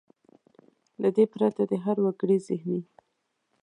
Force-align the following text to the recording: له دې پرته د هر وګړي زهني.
له 1.01 1.09
دې 1.15 1.25
پرته 1.33 1.63
د 1.71 1.73
هر 1.83 1.97
وګړي 2.03 2.37
زهني. 2.47 2.79